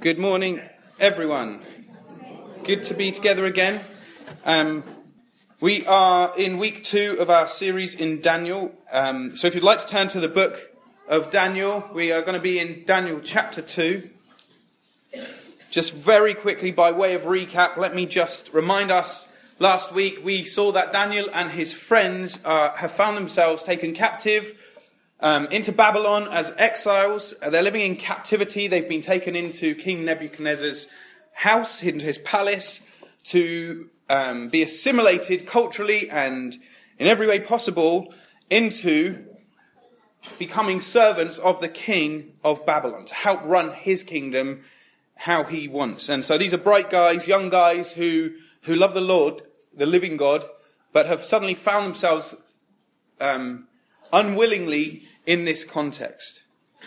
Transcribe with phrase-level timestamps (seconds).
[0.00, 0.60] Good morning,
[1.00, 1.60] everyone.
[2.62, 3.80] Good to be together again.
[4.44, 4.84] Um,
[5.58, 8.72] we are in week two of our series in Daniel.
[8.92, 10.56] Um, so if you'd like to turn to the book
[11.08, 14.08] of Daniel, we are going to be in Daniel chapter 2.
[15.68, 19.26] Just very quickly, by way of recap, let me just remind us
[19.58, 24.56] last week we saw that Daniel and his friends uh, have found themselves taken captive
[25.20, 27.34] um, into Babylon as exiles.
[27.42, 28.68] Uh, they're living in captivity.
[28.68, 30.88] They've been taken into King Nebuchadnezzar's
[31.32, 32.80] house, into his palace,
[33.24, 36.56] to um, be assimilated culturally and
[36.98, 38.14] in every way possible
[38.50, 39.24] into
[40.38, 44.64] becoming servants of the king of Babylon, to help run his kingdom
[45.14, 46.08] how he wants.
[46.08, 48.30] And so these are bright guys, young guys who,
[48.62, 49.42] who love the Lord,
[49.74, 50.44] the living God,
[50.92, 52.34] but have suddenly found themselves
[53.20, 53.66] um,
[54.12, 56.42] unwillingly in this context.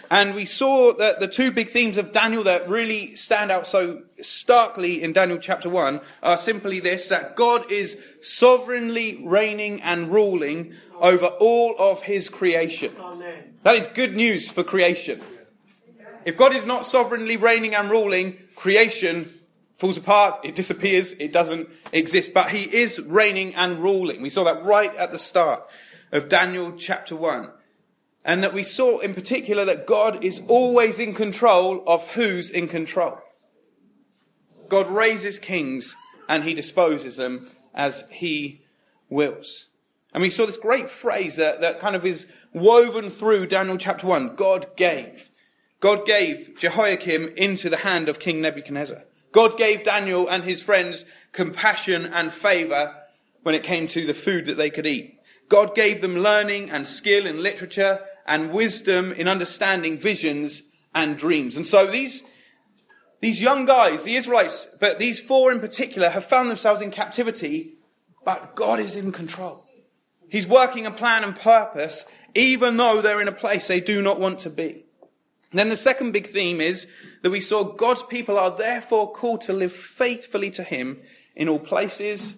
[0.10, 4.02] And we saw that the two big themes of Daniel that really stand out so
[4.20, 10.74] starkly in Daniel chapter 1 are simply this that God is sovereignly reigning and ruling
[11.00, 12.96] over all of his creation.
[13.62, 15.22] That is good news for creation.
[16.26, 19.32] If God is not sovereignly reigning and ruling, creation
[19.78, 22.34] falls apart, it disappears, it doesn't exist.
[22.34, 24.22] But he is reigning and ruling.
[24.22, 25.64] We saw that right at the start
[26.12, 27.50] of Daniel chapter 1.
[28.24, 32.68] And that we saw in particular that God is always in control of who's in
[32.68, 33.20] control.
[34.70, 35.96] God raises kings
[36.30, 38.62] and he disposes them as he
[39.10, 39.68] wills.
[40.14, 44.08] And we saw this great phrase that, that kind of is woven through Daniel chapter
[44.08, 45.30] 1 God gave.
[45.80, 49.04] God gave Jehoiakim into the hand of King Nebuchadnezzar.
[49.32, 52.96] God gave Daniel and his friends compassion and favor
[53.44, 55.20] when it came to the food that they could eat.
[55.50, 61.56] God gave them learning and skill in literature and wisdom in understanding visions and dreams.
[61.56, 62.24] And so these,
[63.22, 67.74] these young guys, the Israelites, but these four in particular, have found themselves in captivity,
[68.24, 69.66] but God is in control.
[70.30, 74.20] He's working a plan and purpose, even though they're in a place they do not
[74.20, 74.86] want to be.
[75.52, 76.88] And then the second big theme is
[77.22, 81.02] that we saw God's people are therefore called to live faithfully to Him
[81.36, 82.38] in all places,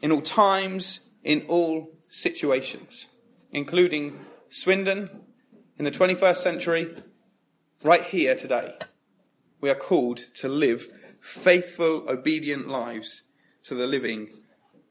[0.00, 3.08] in all times, in all situations,
[3.50, 4.20] including
[4.54, 5.08] Swindon
[5.78, 6.94] in the 21st century,
[7.82, 8.76] right here today.
[9.60, 10.86] We are called to live
[11.20, 13.24] faithful, obedient lives
[13.64, 14.28] to the living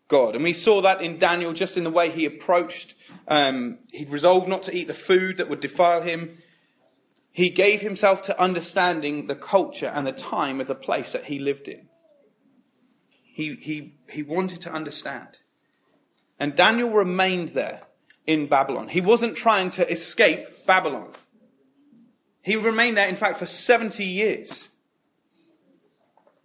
[0.09, 0.35] God.
[0.35, 2.95] And we saw that in Daniel just in the way he approached.
[3.29, 6.39] Um, he resolved not to eat the food that would defile him.
[7.31, 11.39] He gave himself to understanding the culture and the time of the place that he
[11.39, 11.87] lived in.
[13.21, 15.37] He, he, he wanted to understand.
[16.37, 17.83] And Daniel remained there
[18.25, 18.87] in Babylon.
[18.87, 21.09] He wasn't trying to escape Babylon.
[22.41, 24.69] He remained there, in fact, for 70 years.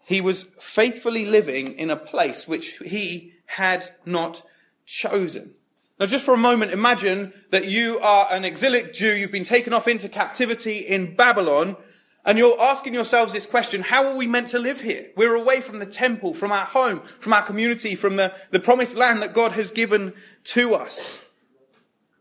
[0.04, 4.42] He was faithfully living in a place which he had not
[4.86, 5.54] chosen.
[6.00, 9.72] Now, just for a moment, imagine that you are an exilic Jew, you've been taken
[9.72, 11.76] off into captivity in Babylon,
[12.24, 15.08] and you're asking yourselves this question how are we meant to live here?
[15.16, 18.94] We're away from the temple, from our home, from our community, from the, the promised
[18.94, 21.24] land that God has given to us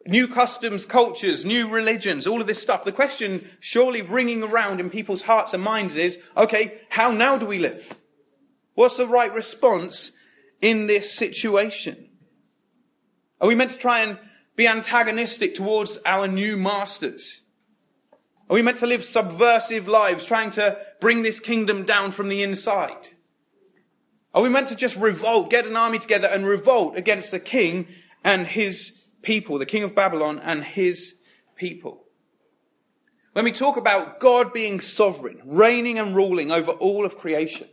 [0.08, 2.84] new customs, cultures, new religions, all of this stuff.
[2.84, 7.46] The question surely ringing around in people's hearts and minds is, okay, how now do
[7.46, 7.96] we live?
[8.74, 10.12] What's the right response
[10.62, 12.10] in this situation?
[13.42, 14.18] Are we meant to try and
[14.56, 17.42] be antagonistic towards our new masters?
[18.50, 22.44] Are we meant to live subversive lives, trying to bring this kingdom down from the
[22.44, 23.10] inside?
[24.34, 27.88] Are we meant to just revolt, get an army together and revolt against the king
[28.24, 31.16] and his people, the king of Babylon and his
[31.56, 32.04] people.
[33.34, 37.68] When we talk about God being sovereign, reigning and ruling over all of creation,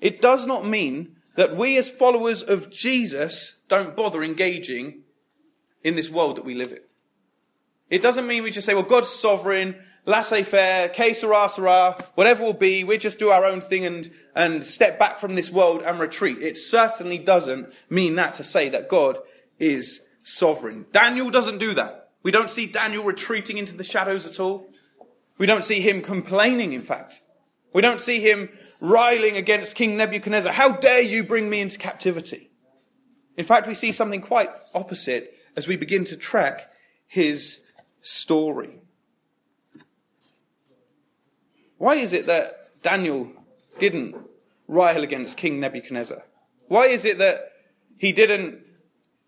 [0.00, 5.02] it does not mean that we as followers of Jesus don't bother engaging
[5.82, 6.80] in this world that we live in.
[7.90, 9.76] It doesn't mean we just say, well, God's sovereign,
[10.06, 14.64] laissez-faire, que sera, sera, whatever will be, we just do our own thing and, and
[14.64, 16.42] step back from this world and retreat.
[16.42, 19.18] It certainly doesn't mean that to say that God
[19.58, 20.86] is sovereign.
[20.90, 22.08] Daniel doesn't do that.
[22.24, 24.66] We don't see Daniel retreating into the shadows at all.
[25.38, 27.20] We don't see him complaining, in fact.
[27.72, 28.48] We don't see him
[28.80, 30.52] riling against King Nebuchadnezzar.
[30.52, 32.50] How dare you bring me into captivity?
[33.36, 36.70] In fact, we see something quite opposite as we begin to track
[37.06, 37.60] his
[38.00, 38.80] story.
[41.78, 43.30] Why is it that Daniel
[43.78, 44.16] didn't
[44.68, 46.22] rile against King Nebuchadnezzar?
[46.68, 47.52] Why is it that
[47.98, 48.63] he didn't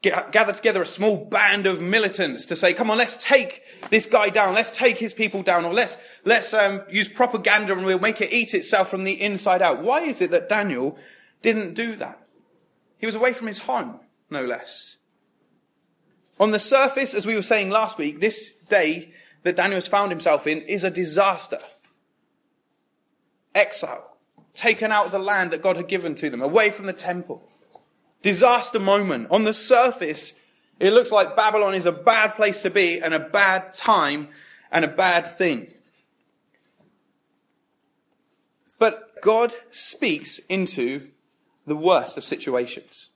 [0.02, 4.28] gather together a small band of militants to say, come on, let's take this guy
[4.28, 4.54] down.
[4.54, 5.64] Let's take his people down.
[5.64, 9.62] Or let's, let's um, use propaganda and we'll make it eat itself from the inside
[9.62, 9.82] out.
[9.82, 10.98] Why is it that Daniel
[11.42, 12.20] didn't do that?
[12.98, 14.00] He was away from his home,
[14.30, 14.96] no less.
[16.38, 20.10] On the surface, as we were saying last week, this day that Daniel has found
[20.10, 21.60] himself in is a disaster.
[23.54, 24.16] Exile.
[24.54, 27.48] Taken out of the land that God had given to them, away from the temple
[28.26, 29.28] disaster moment.
[29.30, 30.34] On the surface,
[30.80, 34.30] it looks like Babylon is a bad place to be and a bad time
[34.72, 35.68] and a bad thing.
[38.80, 41.08] But God speaks into
[41.66, 43.10] the worst of situations.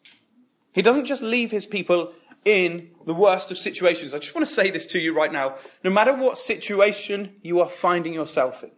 [0.70, 2.12] He doesn't just leave his people
[2.44, 4.14] in the worst of situations.
[4.14, 5.56] I just want to say this to you right now.
[5.82, 8.70] No matter what situation you are finding yourself in,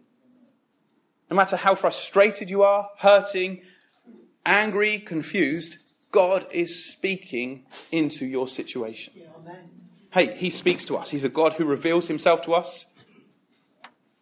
[1.29, 3.61] no matter how frustrated you are, hurting,
[4.47, 5.77] angry, confused,
[6.13, 9.13] God is speaking into your situation.
[10.13, 11.09] Hey, He speaks to us.
[11.09, 12.85] He's a God who reveals Himself to us.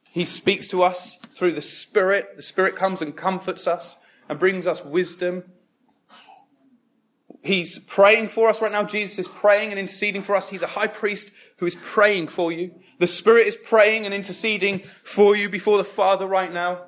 [0.09, 2.37] He speaks to us through the Spirit.
[2.37, 3.97] The Spirit comes and comforts us
[4.29, 5.43] and brings us wisdom.
[7.43, 8.83] He's praying for us right now.
[8.83, 10.49] Jesus is praying and interceding for us.
[10.49, 12.73] He's a high priest who is praying for you.
[12.99, 16.85] The Spirit is praying and interceding for you before the Father right now.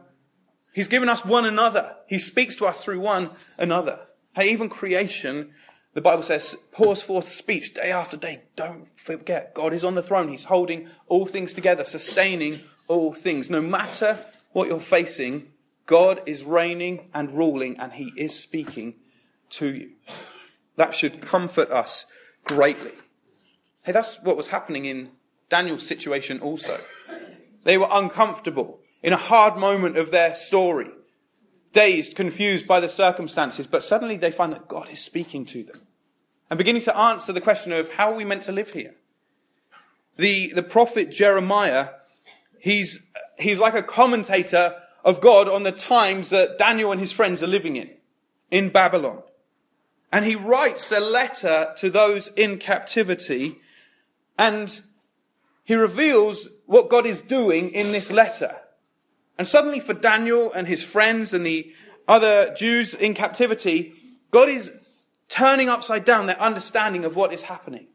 [0.73, 1.97] He's given us one another.
[2.07, 4.00] He speaks to us through one another.
[4.35, 5.51] Hey, even creation,
[5.94, 8.41] the Bible says, pours forth speech day after day.
[8.56, 10.30] Don't forget, God is on the throne.
[10.30, 13.51] He's holding all things together, sustaining all things.
[13.51, 14.18] No matter
[14.51, 15.51] what you're facing,
[15.85, 18.95] God is reigning and ruling, and He is speaking
[19.51, 19.91] to you.
[20.77, 22.07] That should comfort us
[22.44, 22.94] greatly.
[23.83, 25.12] Hey, that's what was happening in
[25.50, 26.79] Daniel's situation also.
[27.65, 30.89] They were uncomfortable in a hard moment of their story
[31.74, 35.81] dazed, confused by the circumstances, but suddenly they find that God is speaking to them
[36.50, 38.96] and beginning to answer the question of how are we meant to live here?
[40.18, 41.90] The, the prophet Jeremiah,
[42.60, 43.00] he's,
[43.40, 47.48] he's like a commentator of God on the times that Daniel and his friends are
[47.48, 47.90] living in,
[48.52, 49.24] in Babylon.
[50.12, 53.58] And he writes a letter to those in captivity
[54.38, 54.81] and
[55.64, 58.58] he reveals what God is doing in this letter.
[59.38, 61.74] And suddenly, for Daniel and his friends and the
[62.07, 63.94] other Jews in captivity,
[64.31, 64.71] God is
[65.30, 67.88] turning upside down their understanding of what is happening.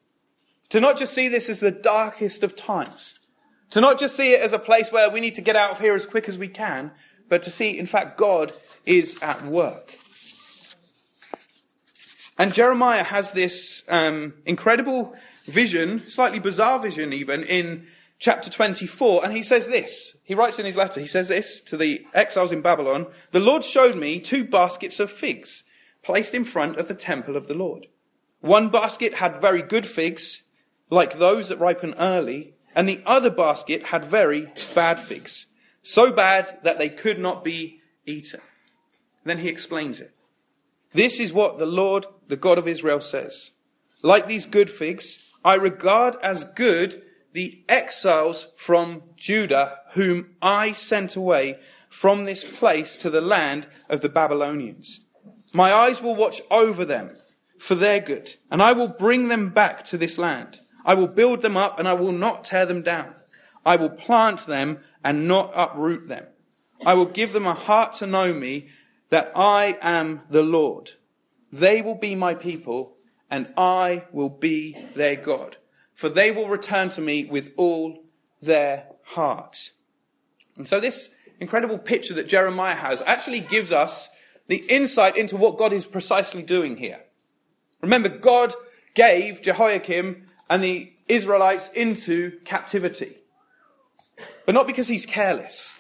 [0.71, 3.19] To not just see this as the darkest of times,
[3.71, 5.81] to not just see it as a place where we need to get out of
[5.81, 6.91] here as quick as we can,
[7.29, 8.53] but to see, in fact, God
[8.87, 9.99] is at work.
[12.39, 15.15] And Jeremiah has this um, incredible
[15.45, 17.87] vision, slightly bizarre vision even, in
[18.19, 20.17] chapter 24, and he says this.
[20.25, 23.65] He writes in his letter, he says this to the exiles in Babylon The Lord
[23.65, 25.65] showed me two baskets of figs
[26.03, 27.87] placed in front of the temple of the Lord.
[28.41, 30.43] One basket had very good figs,
[30.91, 35.47] like those that ripen early, and the other basket had very bad figs,
[35.83, 38.41] so bad that they could not be eaten.
[39.25, 40.13] Then he explains it.
[40.95, 43.51] This is what the Lord, the God of Israel, says.
[44.03, 47.03] Like these good figs, I regard as good
[47.33, 51.59] the exiles from Judah, whom I sent away
[51.89, 55.01] from this place to the land of the Babylonians.
[55.53, 57.17] My eyes will watch over them
[57.59, 60.61] for their good, and I will bring them back to this land.
[60.85, 63.15] I will build them up, and I will not tear them down.
[63.65, 66.27] I will plant them and not uproot them.
[66.87, 68.69] I will give them a heart to know me,
[69.11, 70.93] that I am the Lord.
[71.53, 72.97] They will be my people,
[73.31, 75.57] and I will be their God
[75.99, 78.05] for they will return to me with all
[78.41, 79.73] their heart.
[80.57, 84.09] And so this incredible picture that Jeremiah has actually gives us
[84.47, 87.01] the insight into what God is precisely doing here.
[87.83, 88.55] Remember, God
[88.95, 93.17] gave Jehoiakim and the Israelites into captivity.
[94.47, 95.75] But not because he's careless.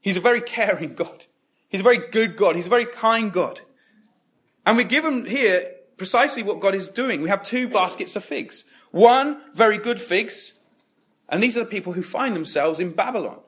[0.00, 1.26] He's a very caring God.
[1.68, 2.54] He's a very good God.
[2.54, 3.62] He's a very kind God.
[4.64, 7.20] And we give him here precisely what God is doing.
[7.20, 8.64] We have two baskets of figs.
[8.94, 10.52] One, very good figs.
[11.28, 13.40] And these are the people who find themselves in Babylon.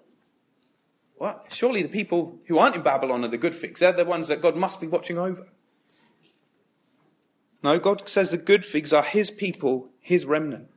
[1.21, 3.79] Well, surely the people who aren't in Babylon are the good figs.
[3.79, 5.47] They're the ones that God must be watching over.
[7.63, 10.69] No, God says the good figs are his people, his remnant.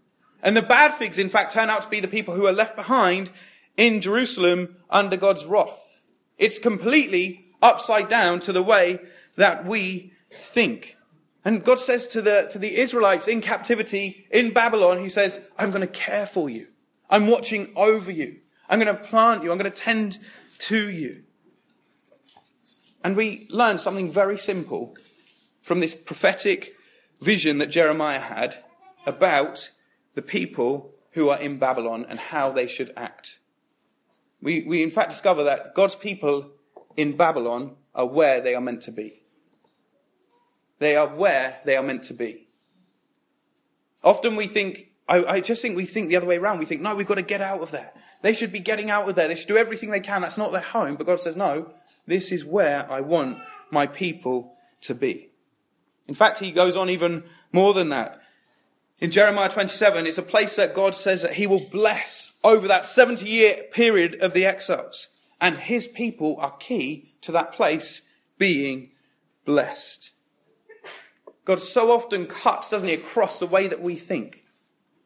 [0.43, 2.75] And the bad figs, in fact, turn out to be the people who are left
[2.75, 3.31] behind
[3.75, 5.99] in Jerusalem under God's wrath.
[6.37, 8.99] It's completely upside down to the way
[9.35, 10.95] that we think.
[11.45, 15.69] And God says to the, to the Israelites in captivity in Babylon, He says, I'm
[15.69, 16.67] going to care for you.
[17.09, 18.37] I'm watching over you.
[18.69, 19.51] I'm going to plant you.
[19.51, 20.19] I'm going to tend
[20.59, 21.23] to you.
[23.03, 24.95] And we learn something very simple
[25.61, 26.75] from this prophetic
[27.21, 28.63] vision that Jeremiah had
[29.05, 29.69] about
[30.15, 33.39] the people who are in Babylon and how they should act.
[34.41, 36.51] We, we in fact discover that God's people
[36.95, 39.18] in Babylon are where they are meant to be.
[40.79, 42.47] They are where they are meant to be.
[44.03, 46.59] Often we think, I, I just think we think the other way around.
[46.59, 47.91] We think, no, we've got to get out of there.
[48.21, 49.27] They should be getting out of there.
[49.27, 50.21] They should do everything they can.
[50.21, 50.95] That's not their home.
[50.95, 51.71] But God says, no,
[52.07, 53.37] this is where I want
[53.71, 55.29] my people to be.
[56.07, 58.21] In fact, he goes on even more than that.
[58.99, 62.85] In Jeremiah 27, it's a place that God says that he will bless over that
[62.85, 65.07] 70 year period of the exiles.
[65.39, 68.01] And his people are key to that place
[68.37, 68.91] being
[69.45, 70.11] blessed.
[71.49, 74.43] God so often cuts, doesn't he, across the way that we think.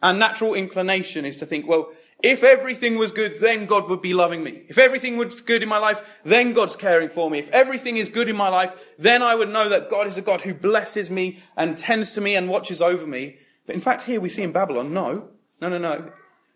[0.01, 4.13] Our natural inclination is to think, well, if everything was good, then God would be
[4.13, 4.63] loving me.
[4.67, 7.39] If everything was good in my life, then God's caring for me.
[7.39, 10.21] If everything is good in my life, then I would know that God is a
[10.21, 13.37] God who blesses me and tends to me and watches over me.
[13.65, 15.29] But in fact, here we see in Babylon, no,
[15.61, 16.11] no, no, no,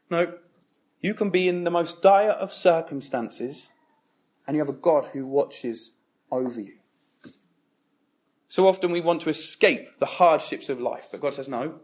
[0.10, 0.34] no.
[1.00, 3.70] You can be in the most dire of circumstances
[4.46, 5.92] and you have a God who watches
[6.30, 6.77] over you.
[8.48, 11.80] So often we want to escape the hardships of life, but God says, no,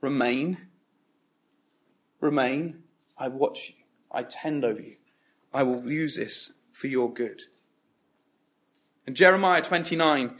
[0.00, 0.58] remain,
[2.20, 2.82] remain.
[3.18, 3.84] I watch you.
[4.10, 4.96] I tend over you.
[5.52, 7.42] I will use this for your good.
[9.06, 10.36] In Jeremiah 29,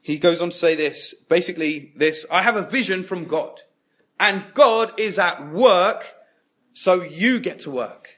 [0.00, 3.62] he goes on to say this basically, this I have a vision from God,
[4.20, 6.14] and God is at work,
[6.72, 8.10] so you get to work.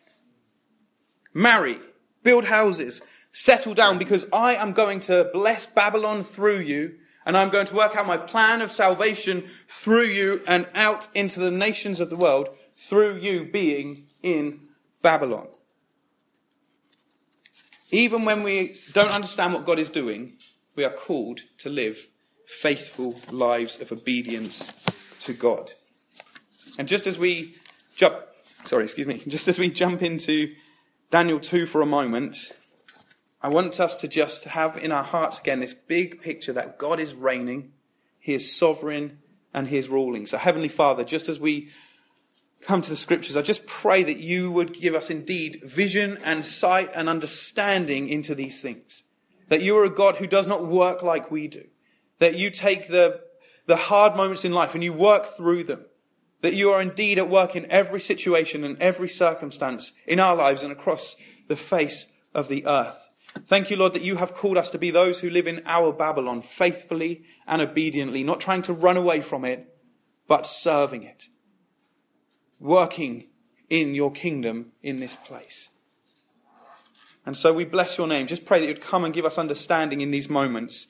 [1.33, 1.79] Marry,
[2.23, 3.03] build houses,
[3.37, 6.95] settle down, because I am going to bless Babylon through you,
[7.27, 11.41] and I'm going to work out my plan of salvation through you and out into
[11.41, 14.61] the nations of the world through you being in
[15.03, 15.49] Babylon.
[17.91, 20.39] Even when we don't understand what God is doing,
[20.75, 21.99] we are called to live
[22.63, 24.73] faithful lives of obedience
[25.25, 25.73] to God.
[26.79, 27.55] And just as we
[27.97, 28.17] jump,
[28.65, 30.55] sorry, excuse me, just as we jump into
[31.11, 32.39] Daniel 2 for a moment,
[33.47, 36.99] I want us to just have in our hearts again this big picture that God
[36.99, 37.71] is reigning,
[38.19, 39.19] He is sovereign,
[39.55, 40.27] and He is ruling.
[40.27, 41.69] So, Heavenly Father, just as we
[42.63, 46.45] come to the scriptures, I just pray that you would give us indeed vision and
[46.45, 49.05] sight and understanding into these things.
[49.49, 51.67] That you are a God who does not work like we do.
[52.19, 53.21] That you take the,
[53.67, 55.85] the hard moments in life and you work through them.
[56.41, 60.65] That you are indeed at work in every situation and every circumstance in our lives
[60.65, 61.15] and across
[61.47, 63.06] the face of the earth.
[63.47, 65.93] Thank you, Lord, that you have called us to be those who live in our
[65.93, 69.77] Babylon faithfully and obediently, not trying to run away from it,
[70.27, 71.29] but serving it
[72.59, 73.27] working
[73.69, 75.69] in your kingdom in this place.
[77.25, 78.27] And so we bless your name.
[78.27, 80.87] Just pray that you'd come and give us understanding in these moments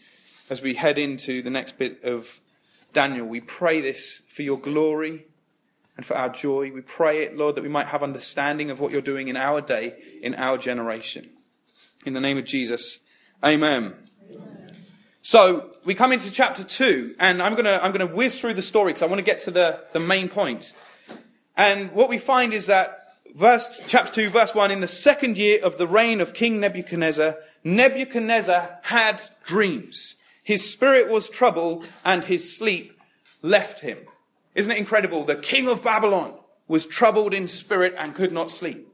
[0.51, 2.41] as we head into the next bit of
[2.93, 3.27] Daniel.
[3.27, 5.27] We pray this for your glory
[5.97, 6.71] and for our joy.
[6.73, 9.63] We pray it, Lord, that we might have understanding of what you're doing in our
[9.63, 11.31] day, in our generation.
[12.07, 13.01] In the name of Jesus,
[13.45, 13.93] amen.
[14.31, 14.77] amen.
[15.23, 18.93] So we come into chapter two, and I'm to I'm to whiz through the story
[18.93, 20.73] because I want to get to the, the main point.
[21.57, 25.61] And what we find is that verse, chapter 2, verse 1, in the second year
[25.65, 30.15] of the reign of King Nebuchadnezzar, Nebuchadnezzar had dreams.
[30.45, 32.97] His spirit was troubled and his sleep
[33.43, 33.99] left him.
[34.55, 35.25] Isn't it incredible?
[35.25, 36.35] The king of Babylon
[36.69, 38.87] was troubled in spirit and could not sleep.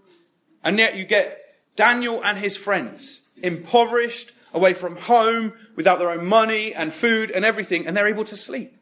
[0.64, 1.41] And yet you get
[1.76, 7.44] Daniel and his friends impoverished, away from home, without their own money and food and
[7.44, 8.76] everything, and they're able to sleep.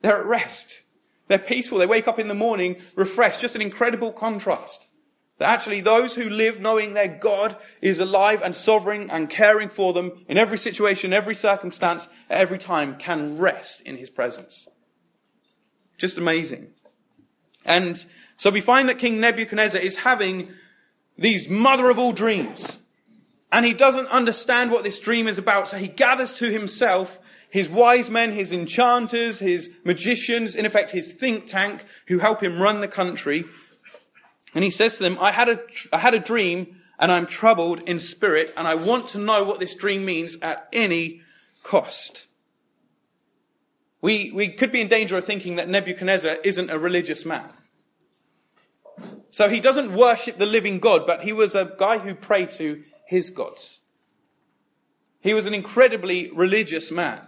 [0.00, 0.82] They're at rest.
[1.28, 1.78] They're peaceful.
[1.78, 3.40] They wake up in the morning refreshed.
[3.40, 4.88] Just an incredible contrast.
[5.38, 9.92] That actually those who live knowing their God is alive and sovereign and caring for
[9.92, 14.68] them in every situation, every circumstance, at every time can rest in his presence.
[15.98, 16.68] Just amazing.
[17.64, 18.04] And
[18.36, 20.52] so we find that King Nebuchadnezzar is having
[21.16, 22.78] these mother of all dreams.
[23.50, 27.18] And he doesn't understand what this dream is about, so he gathers to himself
[27.52, 32.62] his wise men, his enchanters, his magicians, in effect his think tank who help him
[32.62, 33.44] run the country.
[34.54, 35.60] And he says to them, I had a,
[35.92, 39.60] I had a dream and I'm troubled in spirit and I want to know what
[39.60, 41.20] this dream means at any
[41.62, 42.24] cost.
[44.00, 47.50] We, we could be in danger of thinking that Nebuchadnezzar isn't a religious man.
[49.32, 52.84] So he doesn't worship the living God, but he was a guy who prayed to
[53.06, 53.80] his gods.
[55.20, 57.18] He was an incredibly religious man.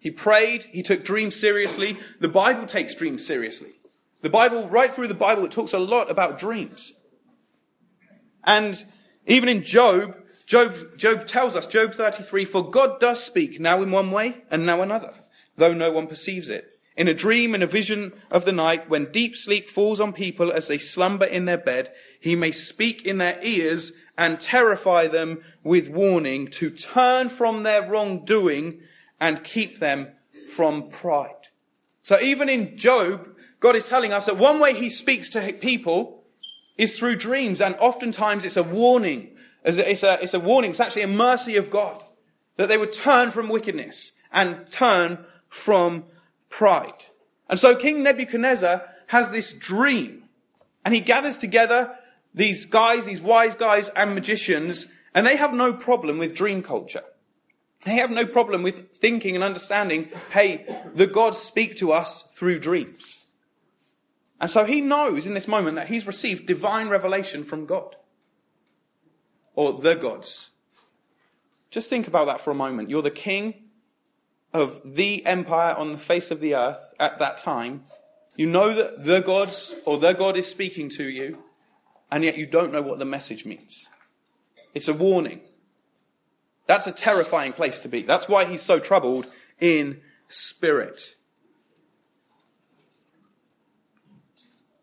[0.00, 0.64] He prayed.
[0.64, 1.96] He took dreams seriously.
[2.18, 3.70] The Bible takes dreams seriously.
[4.22, 6.94] The Bible, right through the Bible, it talks a lot about dreams.
[8.42, 8.84] And
[9.24, 13.92] even in Job, Job, Job tells us, Job 33, for God does speak now in
[13.92, 15.14] one way and now another.
[15.56, 16.69] though no one perceives it.
[17.00, 20.52] In a dream and a vision of the night, when deep sleep falls on people
[20.52, 21.90] as they slumber in their bed,
[22.20, 27.88] he may speak in their ears and terrify them with warning to turn from their
[27.88, 28.82] wrongdoing
[29.18, 30.12] and keep them
[30.54, 31.48] from pride.
[32.02, 33.30] So even in Job,
[33.60, 36.24] God is telling us that one way he speaks to people
[36.76, 39.38] is through dreams, and oftentimes it's a warning.
[39.64, 40.72] It's a, it's a warning.
[40.72, 42.04] It's actually a mercy of God
[42.58, 46.04] that they would turn from wickedness and turn from
[46.50, 47.04] pride.
[47.48, 50.24] And so King Nebuchadnezzar has this dream
[50.84, 51.96] and he gathers together
[52.34, 57.02] these guys, these wise guys and magicians, and they have no problem with dream culture.
[57.84, 62.60] They have no problem with thinking and understanding, hey, the gods speak to us through
[62.60, 63.24] dreams.
[64.40, 67.96] And so he knows in this moment that he's received divine revelation from God.
[69.54, 70.50] Or the gods.
[71.70, 72.90] Just think about that for a moment.
[72.90, 73.69] You're the king
[74.52, 77.84] of the empire on the face of the earth at that time.
[78.36, 81.42] You know that the gods or the God is speaking to you,
[82.10, 83.86] and yet you don't know what the message means.
[84.74, 85.40] It's a warning.
[86.66, 88.02] That's a terrifying place to be.
[88.02, 89.26] That's why he's so troubled
[89.60, 91.14] in spirit.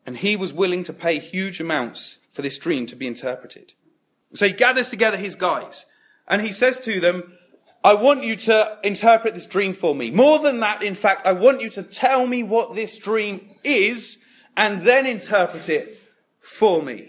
[0.06, 3.74] And he was willing to pay huge amounts for this dream to be interpreted.
[4.36, 5.86] So he gathers together his guys
[6.28, 7.37] and he says to them,
[7.88, 10.12] I want you to interpret this dream for me.
[10.12, 14.18] More than that, in fact, I want you to tell me what this dream is
[14.58, 15.98] and then interpret it
[16.42, 17.08] for me.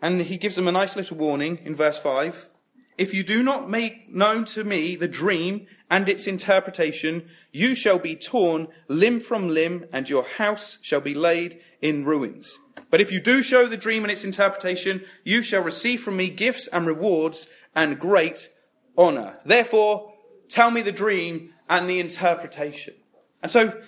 [0.00, 2.50] And he gives them a nice little warning in verse 5.
[2.98, 7.98] If you do not make known to me the dream and its interpretation, you shall
[7.98, 12.58] be torn limb from limb, and your house shall be laid in ruins.
[12.90, 16.28] But if you do show the dream and its interpretation, you shall receive from me
[16.28, 18.50] gifts and rewards and great
[18.96, 19.38] honor.
[19.44, 20.12] Therefore,
[20.48, 22.94] tell me the dream and the interpretation.
[23.42, 23.80] And so,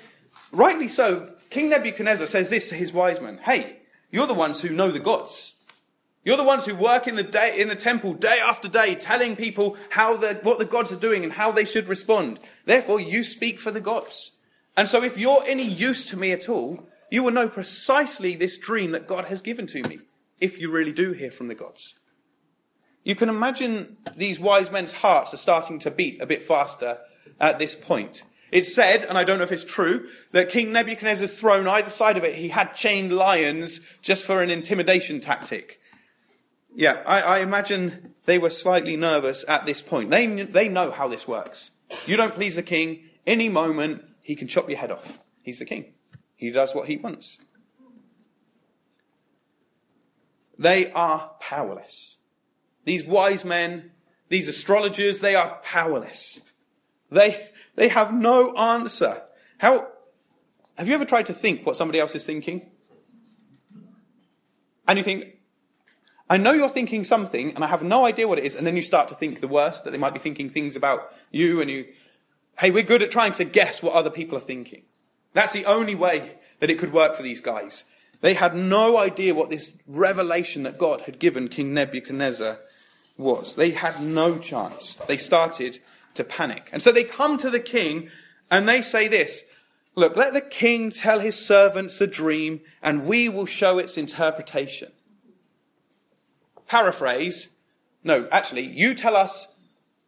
[0.52, 3.38] rightly so, King Nebuchadnezzar says this to his wise men.
[3.38, 3.79] Hey,
[4.11, 5.55] you're the ones who know the gods.
[6.22, 9.36] You're the ones who work in the day, in the temple day after day, telling
[9.36, 12.38] people how the, what the gods are doing and how they should respond.
[12.66, 14.33] Therefore, you speak for the gods.
[14.76, 18.59] And so if you're any use to me at all, you will know precisely this
[18.59, 20.00] dream that God has given to me,
[20.40, 21.94] if you really do hear from the gods.
[23.02, 26.98] You can imagine these wise men's hearts are starting to beat a bit faster
[27.40, 28.24] at this point.
[28.52, 32.16] It's said, and I don't know if it's true, that King Nebuchadnezzar's throne, either side
[32.16, 35.80] of it, he had chained lions just for an intimidation tactic.
[36.74, 40.11] Yeah, I, I imagine they were slightly nervous at this point.
[40.11, 41.72] They, they know how this works.
[42.06, 45.18] You don't please the king, any moment, he can chop your head off.
[45.42, 45.92] He's the king.
[46.37, 47.38] He does what he wants.
[50.59, 52.16] They are powerless.
[52.85, 53.90] These wise men,
[54.28, 56.40] these astrologers, they are powerless.
[57.11, 59.22] They, they have no answer.
[59.59, 59.88] How,
[60.78, 62.70] have you ever tried to think what somebody else is thinking?
[64.87, 65.39] And you think,
[66.31, 68.77] I know you're thinking something and I have no idea what it is, and then
[68.77, 71.69] you start to think the worst, that they might be thinking things about you and
[71.69, 71.87] you,
[72.57, 74.83] hey, we're good at trying to guess what other people are thinking.
[75.33, 77.85] That's the only way that it could work for these guys.
[78.21, 82.59] They had no idea what this revelation that God had given King Nebuchadnezzar
[83.16, 83.57] was.
[83.57, 84.95] They had no chance.
[85.09, 85.81] They started
[86.14, 86.69] to panic.
[86.71, 88.09] And so they come to the king
[88.53, 89.43] and they say this
[89.97, 94.93] Look, let the king tell his servants the dream and we will show its interpretation.
[96.70, 97.48] Paraphrase
[98.02, 99.48] no, actually, you tell us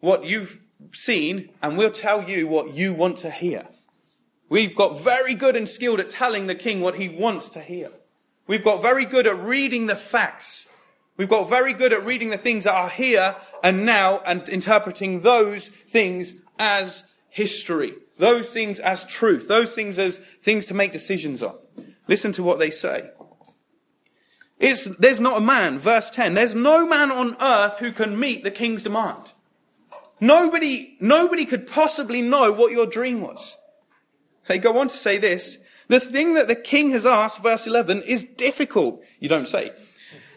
[0.00, 0.58] what you've
[0.92, 3.66] seen and we'll tell you what you want to hear.
[4.48, 7.90] We've got very good and skilled at telling the king what he wants to hear.
[8.46, 10.68] We've got very good at reading the facts.
[11.16, 15.20] We've got very good at reading the things that are here and now and interpreting
[15.20, 17.94] those things as history.
[18.18, 19.48] Those things as truth.
[19.48, 21.56] Those things as things to make decisions on.
[22.08, 23.10] Listen to what they say.
[24.62, 28.44] It's, there's not a man, verse 10, there's no man on earth who can meet
[28.44, 29.32] the king's demand.
[30.20, 33.56] Nobody, nobody could possibly know what your dream was.
[34.46, 35.58] They go on to say this.
[35.88, 39.02] The thing that the king has asked, verse 11, is difficult.
[39.18, 39.72] You don't say.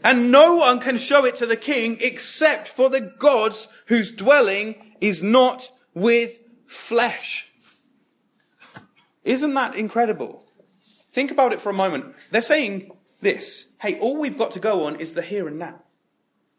[0.04, 4.96] And no one can show it to the king except for the gods whose dwelling
[5.02, 7.48] is not with flesh.
[9.24, 10.44] Isn't that incredible?
[11.12, 12.16] Think about it for a moment.
[12.32, 12.92] They're saying
[13.26, 13.66] this.
[13.82, 15.82] Hey, all we've got to go on is the here and now.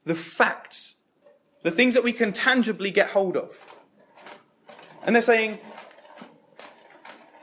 [0.04, 0.96] The facts.
[1.62, 3.56] The things that we can tangibly get hold of.
[5.02, 5.58] And they're saying,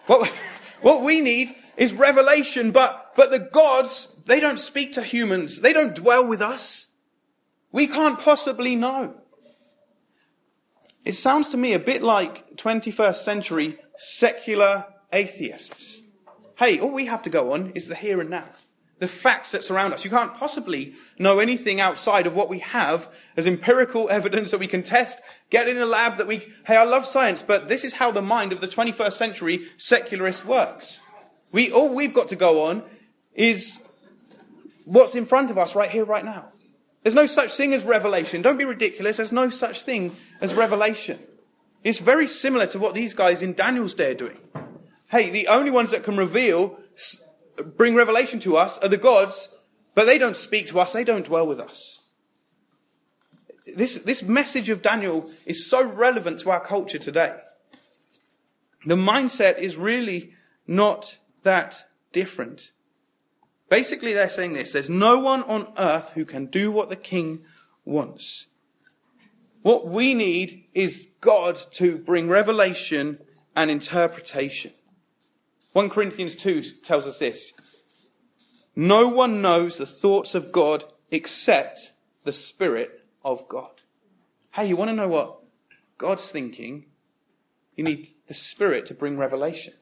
[0.05, 0.27] what,
[0.81, 5.61] what we need is revelation, but, but the gods, they don't speak to humans.
[5.61, 6.87] They don't dwell with us.
[7.71, 9.15] We can't possibly know.
[11.05, 16.01] It sounds to me a bit like 21st century secular atheists.
[16.57, 18.47] Hey, all we have to go on is the here and now,
[19.03, 20.05] the facts that surround us.
[20.05, 24.67] You can't possibly know anything outside of what we have as empirical evidence that we
[24.67, 27.91] can test, get in a lab that we, hey, I love science, but this is
[27.91, 31.01] how the mind of the 21st century secularist works.
[31.51, 32.81] We, all we've got to go on
[33.33, 33.77] is
[34.85, 36.53] what's in front of us right here, right now.
[37.01, 38.41] There's no such thing as revelation.
[38.41, 39.17] Don't be ridiculous.
[39.17, 41.19] There's no such thing as revelation.
[41.83, 44.37] It's very similar to what these guys in Daniel's day are doing.
[45.11, 46.79] Hey, the only ones that can reveal,
[47.57, 49.55] bring revelation to us are the gods,
[49.95, 50.93] but they don't speak to us.
[50.93, 52.01] They don't dwell with us.
[53.65, 57.35] This, this message of Daniel is so relevant to our culture today.
[58.85, 60.33] The mindset is really
[60.67, 62.71] not that different.
[63.69, 67.43] Basically, they're saying this there's no one on earth who can do what the king
[67.85, 68.47] wants.
[69.61, 73.19] What we need is God to bring revelation
[73.55, 74.73] and interpretation.
[75.73, 77.51] 1 Corinthians 2 tells us this
[78.75, 83.81] No one knows the thoughts of God except the Spirit of God.
[84.51, 85.39] Hey, you want to know what
[85.97, 86.85] God's thinking?
[87.75, 89.73] You need the Spirit to bring revelation.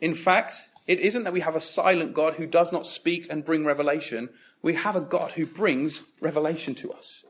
[0.00, 3.44] In fact, it isn't that we have a silent God who does not speak and
[3.44, 4.28] bring revelation.
[4.60, 7.24] We have a God who brings revelation to us.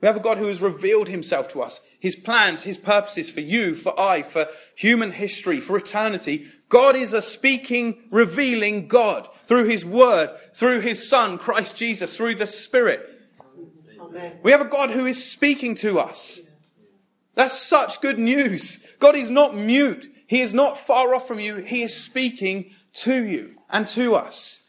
[0.00, 3.40] We have a God who has revealed himself to us, his plans, his purposes for
[3.40, 6.46] you, for I, for human history, for eternity.
[6.70, 12.36] God is a speaking, revealing God through his word, through his son, Christ Jesus, through
[12.36, 13.06] the Spirit.
[14.00, 14.38] Amen.
[14.42, 16.40] We have a God who is speaking to us.
[17.34, 18.84] That's such good news.
[18.98, 20.10] God is not mute.
[20.26, 21.56] He is not far off from you.
[21.56, 24.60] He is speaking to you and to us.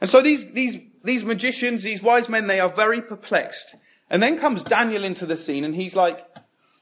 [0.00, 3.76] And so these, these, these magicians, these wise men, they are very perplexed.
[4.10, 6.26] And then comes Daniel into the scene and he's like,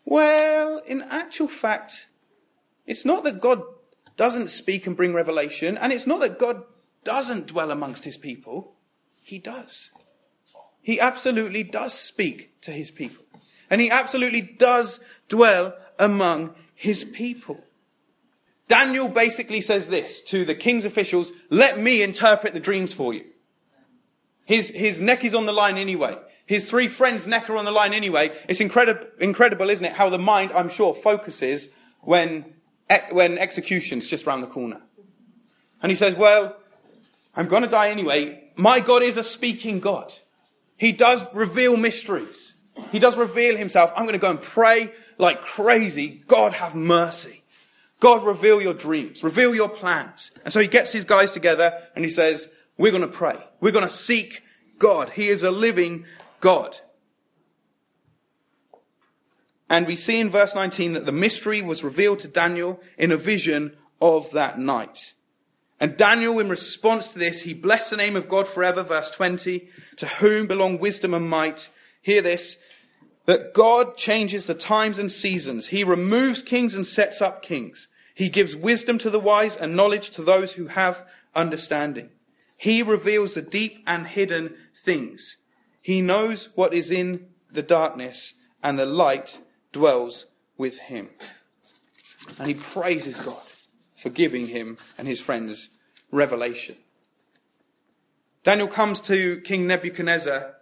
[0.05, 2.07] well, in actual fact,
[2.87, 3.63] it's not that God
[4.17, 6.63] doesn't speak and bring revelation, and it's not that God
[7.05, 8.75] doesn't dwell amongst his people.
[9.23, 9.91] He does.
[10.83, 13.25] He absolutely does speak to his people.
[13.71, 17.63] And he absolutely does dwell among his people.
[18.69, 23.25] Daniel basically says this to the king's officials let me interpret the dreams for you.
[24.53, 26.15] His, his neck is on the line anyway.
[26.45, 28.39] His three friends' neck are on the line anyway.
[28.51, 29.95] It's incredible, incredible, isn't it?
[29.95, 31.71] How the mind, I'm sure, focuses
[32.03, 32.45] when,
[33.13, 34.83] when execution's just round the corner.
[35.81, 36.55] And he says, Well,
[37.35, 38.51] I'm going to die anyway.
[38.55, 40.13] My God is a speaking God.
[40.77, 42.53] He does reveal mysteries.
[42.91, 43.91] He does reveal himself.
[43.97, 46.25] I'm going to go and pray like crazy.
[46.27, 47.43] God have mercy.
[48.01, 50.31] God, reveal your dreams, reveal your plans.
[50.45, 53.39] And so he gets his guys together and he says, We're going to pray.
[53.61, 54.43] We're going to seek
[54.79, 55.11] God.
[55.11, 56.05] He is a living
[56.41, 56.79] God.
[59.69, 63.17] And we see in verse 19 that the mystery was revealed to Daniel in a
[63.17, 65.15] vision of that night.
[65.81, 69.69] And Daniel, in response to this, he blessed the name of God forever, verse 20,
[69.97, 71.71] to whom belong wisdom and might.
[72.03, 72.57] Hear this,
[73.27, 75.69] that God changes the times and seasons.
[75.69, 77.89] He removes kings and sets up kings.
[78.15, 81.05] He gives wisdom to the wise and knowledge to those who have
[81.35, 82.11] understanding.
[82.63, 85.37] He reveals the deep and hidden things.
[85.81, 89.41] He knows what is in the darkness, and the light
[89.73, 91.09] dwells with him.
[92.39, 93.43] And he praises God
[93.97, 95.71] for giving him and his friends
[96.13, 96.77] revelation.
[98.45, 100.55] Daniel comes to King Nebuchadnezzar,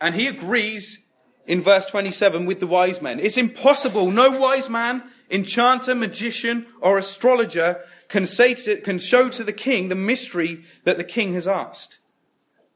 [0.00, 1.06] and he agrees
[1.46, 3.20] in verse 27 with the wise men.
[3.20, 4.10] It's impossible.
[4.10, 9.88] No wise man enchanter, magician, or astrologer can, say to, can show to the king
[9.88, 11.98] the mystery that the king has asked.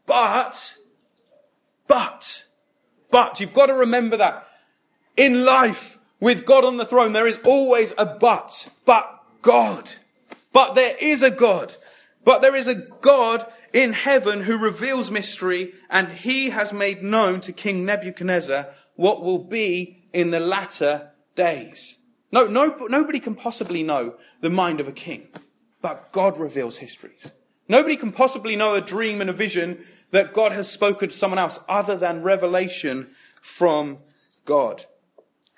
[0.06, 0.76] But,
[1.86, 2.44] but,
[3.10, 4.46] but, you've got to remember that.
[5.16, 8.68] In life, with God on the throne, there is always a but.
[8.84, 9.90] But God.
[10.52, 11.74] But there is a God.
[12.24, 17.40] But there is a God in heaven who reveals mystery, and he has made known
[17.42, 21.98] to King Nebuchadnezzar what will be in the latter days.
[22.30, 25.26] No, no, nobody can possibly know the mind of a king,
[25.80, 27.32] but God reveals histories.
[27.66, 31.38] Nobody can possibly know a dream and a vision that God has spoken to someone
[31.38, 33.08] else other than revelation
[33.40, 34.00] from
[34.44, 34.84] God.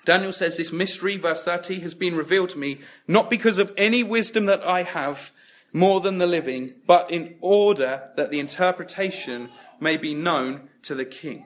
[0.05, 4.03] Daniel says this mystery, verse 30, has been revealed to me not because of any
[4.03, 5.31] wisdom that I have
[5.73, 9.49] more than the living, but in order that the interpretation
[9.81, 11.45] may be known to the king,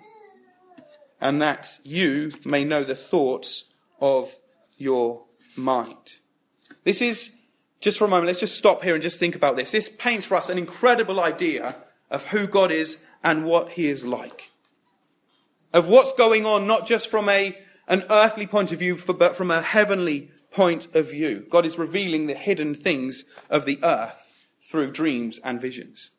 [1.20, 3.64] and that you may know the thoughts
[4.00, 4.38] of
[4.78, 5.24] your
[5.56, 6.18] mind.
[6.84, 7.32] This is,
[7.80, 9.72] just for a moment, let's just stop here and just think about this.
[9.72, 11.76] This paints for us an incredible idea
[12.10, 14.52] of who God is and what he is like.
[15.74, 19.52] of what's going on, not just from a, an earthly point of view, but from
[19.52, 21.46] a heavenly point of view.
[21.50, 26.12] God is revealing the hidden things of the earth through dreams and visions.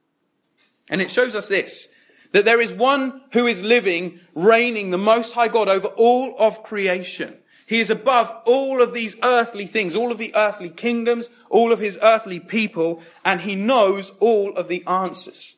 [0.88, 1.88] And it shows us this,
[2.32, 6.62] that there is one who is living, reigning the Most High God over all of
[6.62, 7.36] creation.
[7.72, 11.78] He is above all of these earthly things, all of the earthly kingdoms, all of
[11.78, 15.56] his earthly people, and he knows all of the answers.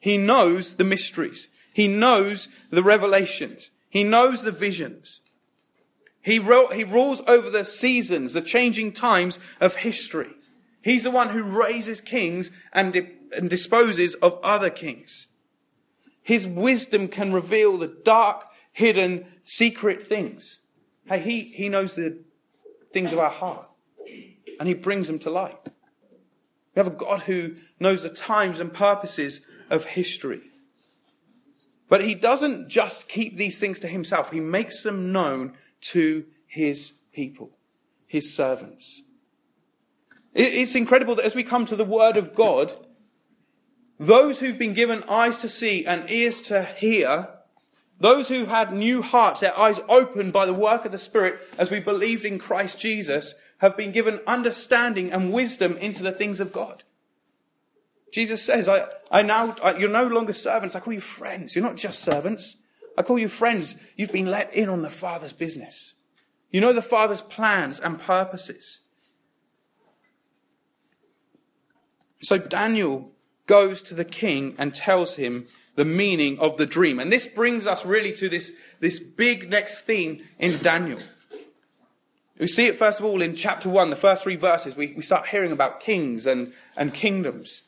[0.00, 1.48] He knows the mysteries.
[1.74, 3.70] He knows the revelations.
[3.90, 5.20] He knows the visions.
[6.22, 10.30] He, he rules over the seasons, the changing times of history.
[10.80, 15.26] He's the one who raises kings and, di- and disposes of other kings.
[16.22, 20.60] His wisdom can reveal the dark, hidden, secret things.
[21.08, 22.18] Hey, he, he knows the
[22.92, 23.68] things of our heart
[24.58, 25.68] and he brings them to light.
[26.74, 29.40] We have a God who knows the times and purposes
[29.70, 30.42] of history.
[31.88, 36.92] But he doesn't just keep these things to himself, he makes them known to his
[37.12, 37.50] people,
[38.06, 39.02] his servants.
[40.34, 42.86] It's incredible that as we come to the Word of God,
[43.98, 47.28] those who've been given eyes to see and ears to hear,
[48.00, 51.70] those who've had new hearts, their eyes opened by the work of the Spirit as
[51.70, 56.52] we believed in Christ Jesus, have been given understanding and wisdom into the things of
[56.52, 56.84] God.
[58.12, 60.76] Jesus says, I, I now, I, you're no longer servants.
[60.76, 61.54] I call you friends.
[61.54, 62.56] You're not just servants.
[62.96, 63.76] I call you friends.
[63.96, 65.94] You've been let in on the Father's business.
[66.50, 68.80] You know the Father's plans and purposes.
[72.22, 73.12] So Daniel
[73.46, 75.46] goes to the king and tells him
[75.78, 76.98] the meaning of the dream.
[76.98, 80.98] And this brings us really to this, this big next theme in Daniel.
[82.36, 84.74] We see it first of all in chapter 1, the first three verses.
[84.74, 87.62] We, we start hearing about kings and, and kingdoms.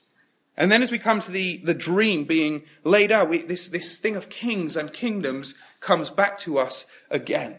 [0.57, 3.97] And then as we come to the, the dream being laid out, we, this, this
[3.97, 7.59] thing of kings and kingdoms comes back to us again.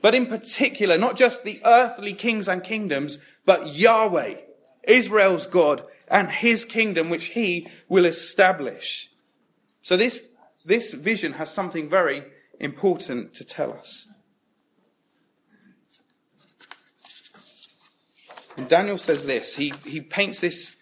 [0.00, 4.36] But in particular, not just the earthly kings and kingdoms, but Yahweh,
[4.84, 9.10] Israel's God, and his kingdom, which he will establish.
[9.86, 10.20] So this,
[10.64, 12.24] this vision has something very
[12.58, 14.08] important to tell us.
[18.56, 19.54] And Daniel says this.
[19.54, 20.74] He, he paints this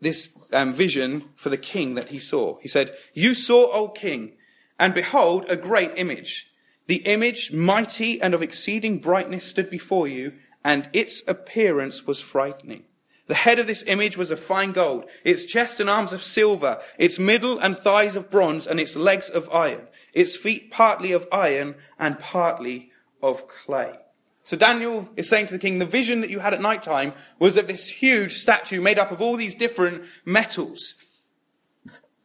[0.00, 2.56] this um, vision for the king that he saw.
[2.62, 4.38] He said, You saw, O king,
[4.78, 6.50] and behold, a great image.
[6.86, 10.32] The image, mighty and of exceeding brightness, stood before you,
[10.64, 12.84] and its appearance was frightening.
[13.28, 16.80] The head of this image was of fine gold, its chest and arms of silver,
[16.98, 21.28] its middle and thighs of bronze, and its legs of iron, its feet partly of
[21.30, 22.90] iron and partly
[23.22, 23.98] of clay.
[24.44, 27.12] So Daniel is saying to the king, the vision that you had at night time
[27.38, 30.94] was of this huge statue made up of all these different metals.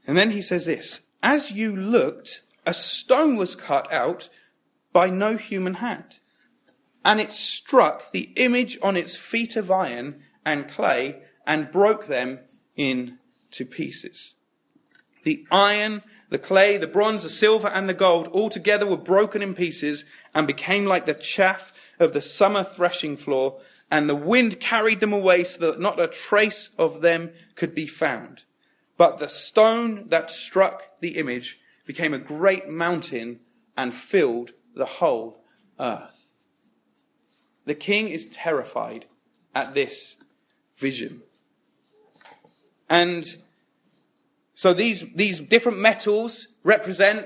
[0.07, 4.29] And then he says this, as you looked, a stone was cut out
[4.93, 6.15] by no human hand.
[7.03, 12.39] And it struck the image on its feet of iron and clay and broke them
[12.75, 14.35] into pieces.
[15.23, 19.41] The iron, the clay, the bronze, the silver, and the gold all together were broken
[19.41, 24.59] in pieces and became like the chaff of the summer threshing floor, and the wind
[24.59, 28.41] carried them away so that not a trace of them could be found.
[28.97, 33.39] But the stone that struck the image became a great mountain
[33.77, 35.43] and filled the whole
[35.79, 36.25] earth.
[37.65, 39.05] The king is terrified
[39.55, 40.17] at this
[40.83, 41.21] vision.
[42.89, 43.23] And
[44.53, 47.25] so these, these different metals represent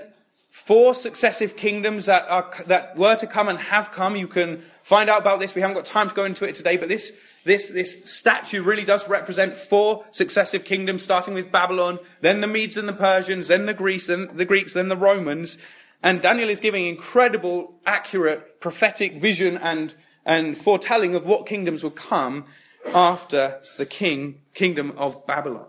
[0.50, 4.15] four successive kingdoms that are, that were to come and have come.
[4.15, 5.54] You can find out about this.
[5.54, 8.86] We haven't got time to go into it today, but this, this, this statue really
[8.86, 13.65] does represent four successive kingdoms, starting with Babylon, then the Medes and the Persians, then
[13.65, 15.58] the Greeks, then the Greeks, then the Romans.
[16.02, 19.93] And Daniel is giving incredible, accurate, prophetic vision and,
[20.26, 22.46] and foretelling of what kingdoms will come
[22.93, 25.67] after the king, kingdom of Babylon.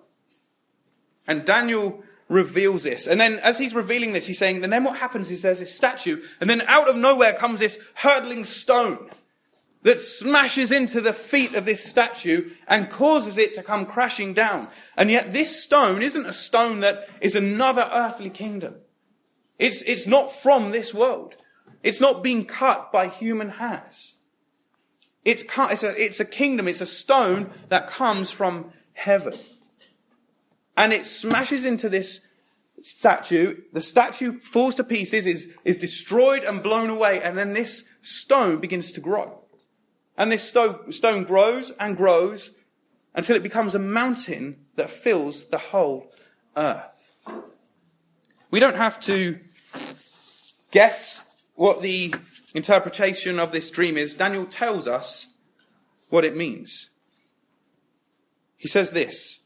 [1.26, 3.06] And Daniel reveals this.
[3.06, 5.74] And then as he's revealing this, he's saying, and then what happens is there's this
[5.74, 9.10] statue, and then out of nowhere comes this hurtling stone
[9.82, 14.68] that smashes into the feet of this statue and causes it to come crashing down.
[14.96, 18.74] And yet this stone isn't a stone that is another earthly kingdom.
[19.58, 21.36] It's, it's not from this world.
[21.82, 24.14] It's not being cut by human hands.
[25.28, 29.38] It's, it's, a, it's a kingdom, it's a stone that comes from heaven
[30.76, 32.26] and it smashes into this
[32.82, 33.60] statue.
[33.72, 38.58] The statue falls to pieces, is, is destroyed and blown away, and then this stone
[38.60, 39.42] begins to grow.
[40.16, 42.52] And this stone, stone grows and grows
[43.14, 46.12] until it becomes a mountain that fills the whole
[46.56, 46.94] earth.
[48.50, 49.40] We don't have to
[50.70, 51.22] Guess
[51.54, 52.14] what the
[52.58, 54.14] interpretation of this dream is?
[54.14, 55.28] Daniel tells us
[56.10, 56.90] what it means.
[58.58, 59.38] He says this.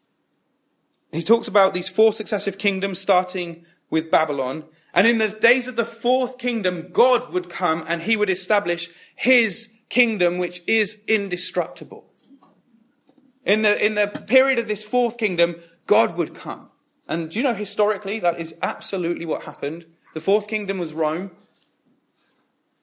[1.13, 4.65] He talks about these four successive kingdoms starting with Babylon.
[4.95, 8.91] And in the days of the fourth kingdom, God would come and he would establish
[9.15, 12.07] his kingdom, which is indestructible.
[13.45, 16.71] In the, in the period of this fourth kingdom, God would come.
[17.07, 19.85] And do you know historically that is absolutely what happened?
[20.15, 21.31] The fourth kingdom was Rome.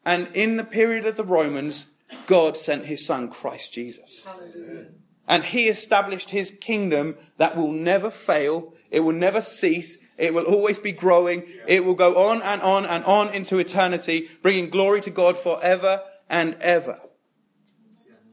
[0.09, 1.85] And in the period of the Romans,
[2.25, 4.23] God sent his son, Christ Jesus.
[4.25, 4.87] Hallelujah.
[5.27, 8.73] And he established his kingdom that will never fail.
[8.89, 9.99] It will never cease.
[10.17, 11.43] It will always be growing.
[11.67, 16.01] It will go on and on and on into eternity, bringing glory to God forever
[16.27, 16.99] and ever.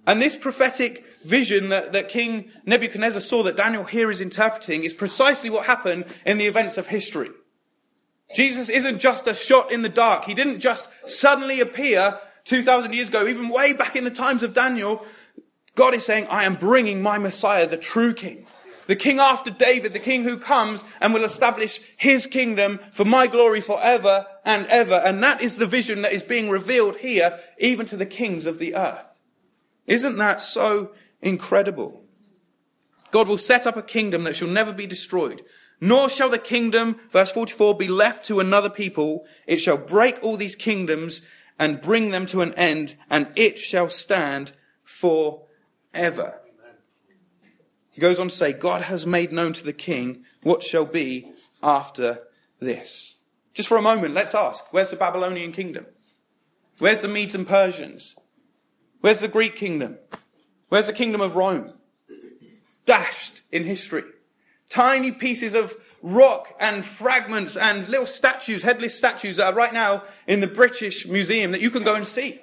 [0.07, 4.95] And this prophetic vision that, that King Nebuchadnezzar saw that Daniel here is interpreting is
[4.95, 7.29] precisely what happened in the events of history.
[8.35, 10.25] Jesus isn't just a shot in the dark.
[10.25, 14.55] He didn't just suddenly appear 2,000 years ago, even way back in the times of
[14.55, 15.05] Daniel.
[15.75, 18.47] God is saying, I am bringing my Messiah, the true King.
[18.87, 23.27] The King after David, the King who comes and will establish his kingdom for my
[23.27, 24.95] glory forever and ever.
[24.95, 28.59] And that is the vision that is being revealed here, even to the kings of
[28.59, 29.13] the earth.
[29.87, 32.05] Isn't that so incredible?
[33.11, 35.43] God will set up a kingdom that shall never be destroyed.
[35.81, 39.27] Nor shall the kingdom, verse 44, be left to another people.
[39.47, 41.23] It shall break all these kingdoms
[41.59, 44.53] and bring them to an end, and it shall stand
[44.85, 46.41] forever.
[47.91, 51.33] He goes on to say, God has made known to the king what shall be
[51.63, 52.21] after
[52.61, 53.15] this.
[53.55, 55.87] Just for a moment, let's ask where's the Babylonian kingdom?
[56.79, 58.15] Where's the Medes and Persians?
[59.01, 59.97] Where's the Greek kingdom?
[60.69, 61.73] Where's the kingdom of Rome?
[62.85, 64.05] Dashed in history.
[64.69, 70.03] Tiny pieces of rock and fragments and little statues, headless statues that are right now
[70.27, 72.41] in the British Museum that you can go and see.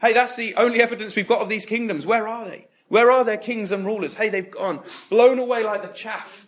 [0.00, 2.06] Hey, that's the only evidence we've got of these kingdoms.
[2.06, 2.66] Where are they?
[2.88, 4.14] Where are their kings and rulers?
[4.14, 6.46] Hey, they've gone, blown away like the chaff.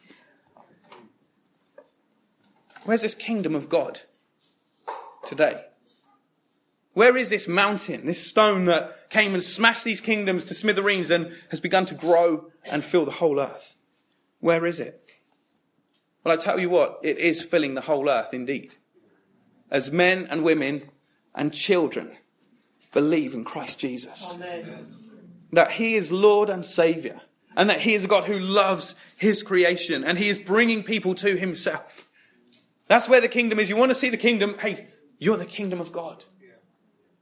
[2.85, 4.02] Where's this kingdom of God
[5.26, 5.64] today?
[6.92, 11.33] Where is this mountain, this stone that came and smashed these kingdoms to smithereens and
[11.50, 13.74] has begun to grow and fill the whole earth?
[14.44, 15.02] Where is it?
[16.22, 18.76] Well, I tell you what, it is filling the whole earth indeed.
[19.70, 20.90] As men and women
[21.35, 22.16] and children
[22.92, 24.30] believe in Christ Jesus.
[24.35, 24.94] Amen
[25.54, 27.20] that He is Lord and Savior,
[27.57, 31.14] and that He is a God who loves His creation, and He is bringing people
[31.16, 32.09] to Himself.
[32.88, 33.68] That's where the kingdom is.
[33.68, 34.57] You want to see the kingdom?
[34.59, 36.24] Hey, you're the kingdom of God.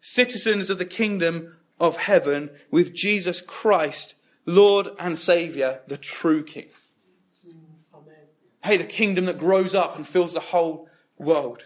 [0.00, 4.14] Citizens of the kingdom of heaven with Jesus Christ,
[4.46, 6.68] Lord and Savior, the true King.
[8.64, 11.64] Hey, the kingdom that grows up and fills the whole world.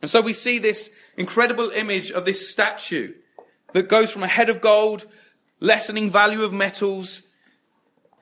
[0.00, 3.14] And so we see this incredible image of this statue
[3.72, 5.06] that goes from a head of gold,
[5.60, 7.22] lessening value of metals,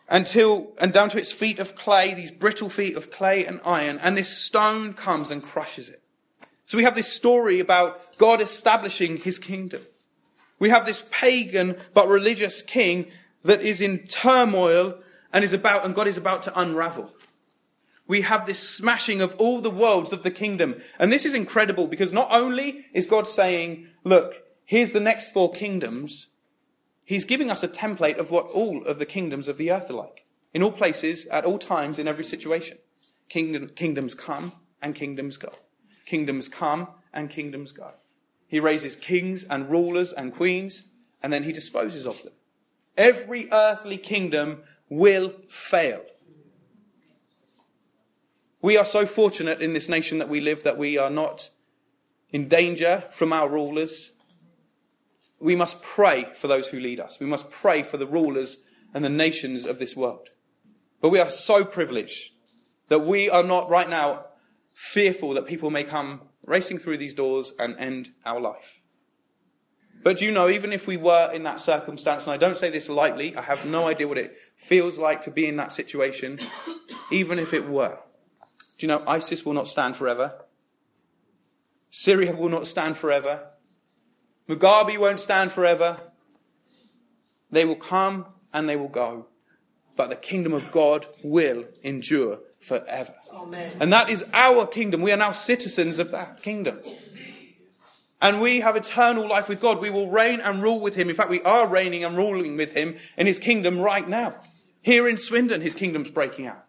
[0.08, 3.98] until and down to its feet of clay, these brittle feet of clay and iron,
[3.98, 6.02] and this stone comes and crushes it.
[6.66, 9.82] So we have this story about God establishing his kingdom.
[10.58, 13.10] We have this pagan but religious king
[13.44, 14.98] that is in turmoil
[15.32, 17.12] and is about, and God is about to unravel.
[18.06, 20.82] We have this smashing of all the worlds of the kingdom.
[20.98, 25.52] And this is incredible because not only is God saying, look, here's the next four
[25.52, 26.26] kingdoms.
[27.04, 29.94] He's giving us a template of what all of the kingdoms of the earth are
[29.94, 30.24] like.
[30.52, 32.78] In all places, at all times, in every situation.
[33.28, 35.52] Kingdom, kingdoms come and kingdoms go.
[36.04, 37.92] Kingdoms come and kingdoms go.
[38.48, 40.88] He raises kings and rulers and queens,
[41.22, 42.32] and then he disposes of them.
[42.96, 46.02] Every earthly kingdom will fail.
[48.60, 51.48] We are so fortunate in this nation that we live that we are not
[52.30, 54.12] in danger from our rulers
[55.40, 57.18] we must pray for those who lead us.
[57.18, 58.58] We must pray for the rulers
[58.92, 60.28] and the nations of this world.
[61.00, 62.32] But we are so privileged
[62.88, 64.26] that we are not right now
[64.74, 68.82] fearful that people may come racing through these doors and end our life.
[70.02, 72.70] But do you know, even if we were in that circumstance, and I don't say
[72.70, 76.38] this lightly, I have no idea what it feels like to be in that situation,
[77.12, 77.98] even if it were.
[78.78, 80.34] Do you know, ISIS will not stand forever.
[81.90, 83.48] Syria will not stand forever.
[84.48, 86.00] Mugabe won't stand forever.
[87.50, 89.26] They will come and they will go.
[89.96, 93.14] But the kingdom of God will endure forever.
[93.32, 93.76] Amen.
[93.80, 95.02] And that is our kingdom.
[95.02, 96.80] We are now citizens of that kingdom
[98.20, 99.80] and we have eternal life with God.
[99.80, 101.08] We will reign and rule with Him.
[101.08, 104.36] In fact, we are reigning and ruling with Him in His kingdom right now.
[104.82, 106.64] Here in Swindon, His kingdom's breaking out.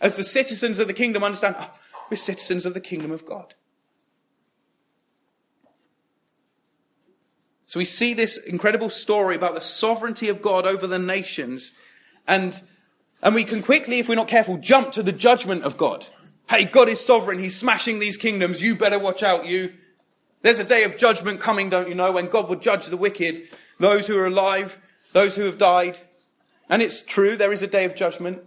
[0.00, 1.70] As the citizens of the kingdom understand, oh,
[2.10, 3.54] we're citizens of the kingdom of God.
[7.66, 11.72] So we see this incredible story about the sovereignty of God over the nations.
[12.26, 12.62] And,
[13.22, 16.06] and we can quickly, if we're not careful, jump to the judgment of God.
[16.48, 17.40] Hey, God is sovereign.
[17.40, 18.62] He's smashing these kingdoms.
[18.62, 19.72] You better watch out, you.
[20.42, 23.48] There's a day of judgment coming, don't you know, when God will judge the wicked,
[23.78, 24.78] those who are alive,
[25.12, 25.98] those who have died.
[26.68, 28.42] And it's true, there is a day of judgment.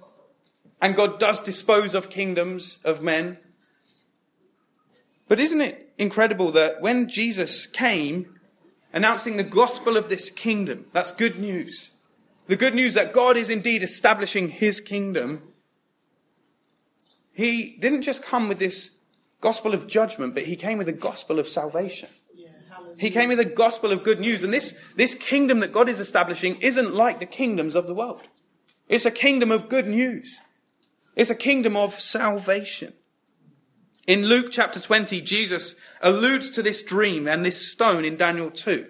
[0.81, 3.37] And God does dispose of kingdoms of men.
[5.27, 8.39] But isn't it incredible that when Jesus came,
[8.93, 10.85] announcing the gospel of this kingdom.
[10.93, 11.91] That's good news.
[12.47, 15.43] The good news that God is indeed establishing his kingdom.
[17.31, 18.91] He didn't just come with this
[19.41, 22.09] gospel of judgment, but he came with a gospel of salvation.
[22.97, 24.43] he came with a gospel of good news.
[24.43, 28.21] And this, this kingdom that God is establishing isn't like the kingdoms of the world.
[28.87, 30.39] It's a kingdom of good news.
[31.15, 32.93] It's a kingdom of salvation.
[34.07, 38.87] In Luke chapter 20, Jesus alludes to this dream and this stone in Daniel 2.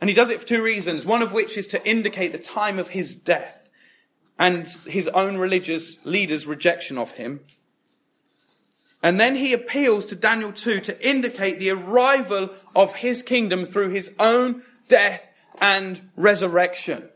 [0.00, 2.80] And he does it for two reasons, one of which is to indicate the time
[2.80, 3.68] of his death
[4.38, 7.40] and his own religious leaders' rejection of him.
[9.02, 13.90] And then he appeals to Daniel 2 to indicate the arrival of his kingdom through
[13.90, 15.20] his own death
[15.60, 17.08] and resurrection.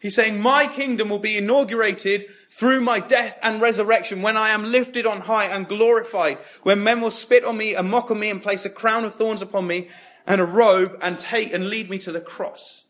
[0.00, 4.70] He's saying, My kingdom will be inaugurated through my death and resurrection, when I am
[4.70, 8.30] lifted on high and glorified, when men will spit on me and mock on me
[8.30, 9.88] and place a crown of thorns upon me
[10.26, 12.84] and a robe and take and lead me to the cross.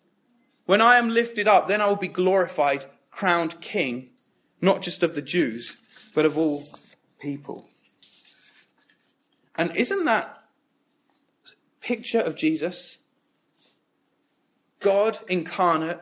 [0.67, 4.11] When I am lifted up, then I will be glorified, crowned king,
[4.61, 5.77] not just of the Jews,
[6.15, 6.65] but of all
[7.19, 7.69] people.
[9.59, 10.45] And isn't that
[11.81, 12.99] picture of Jesus?
[14.81, 16.01] God incarnate,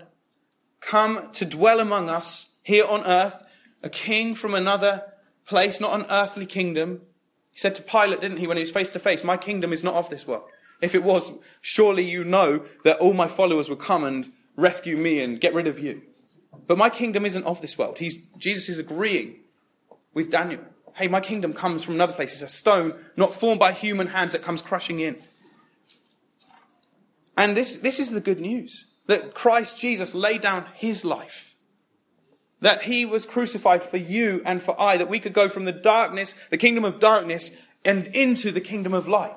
[0.80, 3.42] come to dwell among us here on earth
[3.82, 5.04] a king from another
[5.46, 7.00] place, not an earthly kingdom.
[7.52, 9.84] He said to Pilate, didn't he, when he was face to face, My kingdom is
[9.84, 10.44] not of this world.
[10.80, 15.20] If it was, surely you know that all my followers would come and rescue me
[15.20, 16.02] and get rid of you.
[16.66, 17.98] But my kingdom isn't of this world.
[17.98, 19.36] He's, Jesus is agreeing
[20.12, 20.64] with Daniel.
[20.96, 22.32] Hey, my kingdom comes from another place.
[22.32, 25.16] It's a stone not formed by human hands that comes crushing in.
[27.36, 31.54] And this, this is the good news that Christ Jesus laid down his life
[32.60, 35.72] that he was crucified for you and for I, that we could go from the
[35.72, 37.50] darkness, the kingdom of darkness,
[37.84, 39.34] and into the kingdom of light.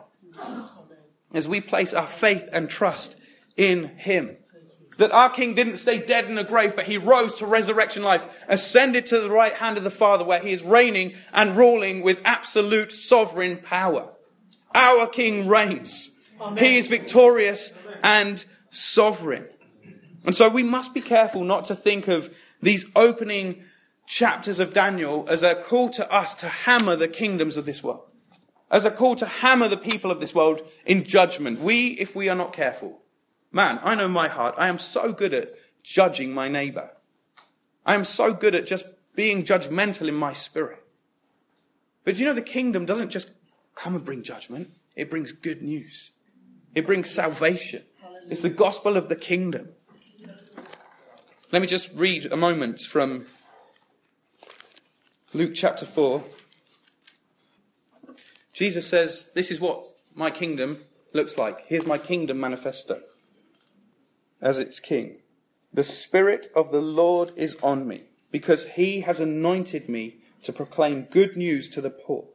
[1.33, 3.15] As we place our faith and trust
[3.55, 4.37] in him.
[4.99, 8.27] That our king didn't stay dead in a grave, but he rose to resurrection life,
[8.49, 12.21] ascended to the right hand of the Father, where he is reigning and ruling with
[12.25, 14.09] absolute sovereign power.
[14.75, 16.11] Our king reigns.
[16.41, 16.61] Amen.
[16.61, 17.71] He is victorious
[18.03, 19.47] and sovereign.
[20.25, 22.29] And so we must be careful not to think of
[22.61, 23.63] these opening
[24.05, 28.03] chapters of Daniel as a call to us to hammer the kingdoms of this world,
[28.69, 31.61] as a call to hammer the people of this world in judgment.
[31.61, 32.99] We, if we are not careful,
[33.51, 34.55] man, I know my heart.
[34.57, 36.91] I am so good at judging my neighbor.
[37.85, 38.85] I am so good at just
[39.15, 40.83] being judgmental in my spirit.
[42.03, 43.31] But you know, the kingdom doesn't just
[43.75, 46.11] come and bring judgment, it brings good news,
[46.75, 47.83] it brings salvation.
[48.29, 49.69] It's the gospel of the kingdom.
[51.51, 53.25] Let me just read a moment from
[55.33, 56.23] Luke chapter 4.
[58.53, 59.83] Jesus says, This is what
[60.13, 60.81] my kingdom
[61.11, 61.65] looks like.
[61.65, 63.01] Here's my kingdom manifesto
[64.41, 65.17] as its king.
[65.73, 71.07] The Spirit of the Lord is on me, because he has anointed me to proclaim
[71.11, 72.25] good news to the poor.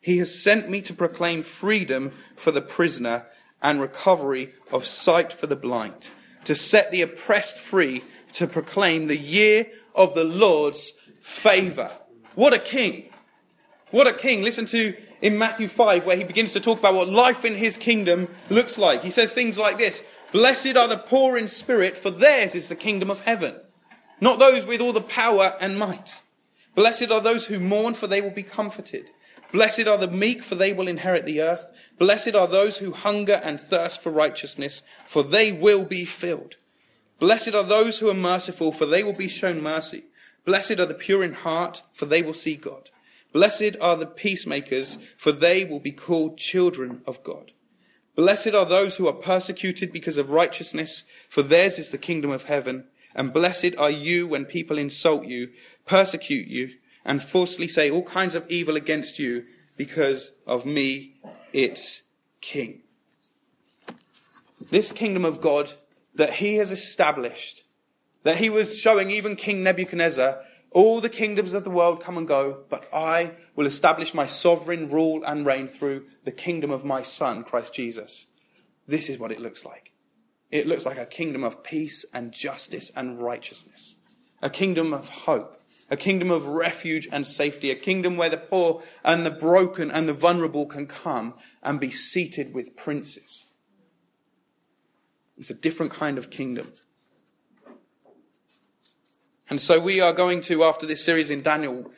[0.00, 3.26] He has sent me to proclaim freedom for the prisoner
[3.62, 6.08] and recovery of sight for the blind,
[6.44, 10.92] to set the oppressed free to proclaim the year of the Lord's
[11.22, 11.90] favor.
[12.34, 13.10] What a king!
[13.90, 14.42] What a king.
[14.42, 17.76] Listen to in Matthew 5 where he begins to talk about what life in his
[17.76, 19.02] kingdom looks like.
[19.02, 22.74] He says things like this Blessed are the poor in spirit, for theirs is the
[22.74, 23.54] kingdom of heaven.
[24.20, 26.16] Not those with all the power and might.
[26.74, 29.10] Blessed are those who mourn, for they will be comforted.
[29.52, 31.64] Blessed are the meek, for they will inherit the earth.
[32.00, 36.56] Blessed are those who hunger and thirst for righteousness, for they will be filled.
[37.20, 40.02] Blessed are those who are merciful, for they will be shown mercy.
[40.44, 42.90] Blessed are the pure in heart, for they will see God.
[43.32, 47.52] Blessed are the peacemakers, for they will be called children of God.
[48.16, 52.44] Blessed are those who are persecuted because of righteousness, for theirs is the kingdom of
[52.44, 52.84] heaven.
[53.14, 55.50] And blessed are you when people insult you,
[55.86, 56.70] persecute you,
[57.04, 59.44] and falsely say all kinds of evil against you
[59.76, 61.16] because of me,
[61.52, 62.02] its
[62.40, 62.80] king.
[64.70, 65.74] This kingdom of God
[66.14, 67.62] that he has established,
[68.22, 70.40] that he was showing even King Nebuchadnezzar,
[70.74, 74.90] all the kingdoms of the world come and go, but I will establish my sovereign
[74.90, 78.26] rule and reign through the kingdom of my son, Christ Jesus.
[78.86, 79.92] This is what it looks like.
[80.50, 83.96] it looks like a kingdom of peace and justice and righteousness,
[84.40, 85.60] a kingdom of hope,
[85.90, 90.08] a kingdom of refuge and safety, a kingdom where the poor and the broken and
[90.08, 93.46] the vulnerable can come and be seated with princes.
[95.36, 96.72] It's a different kind of kingdom.
[99.50, 101.90] And so we are going to, after this series in Daniel,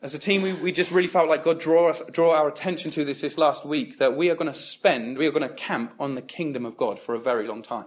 [0.00, 3.04] as a team, we, we just really felt like God draw, draw our attention to
[3.04, 5.92] this this last week, that we are going to spend, we are going to camp
[5.98, 7.86] on the kingdom of God for a very long time.